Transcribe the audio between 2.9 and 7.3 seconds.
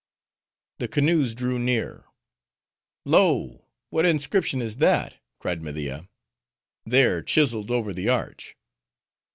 "Lo! what inscription is that?" cried Media, "there,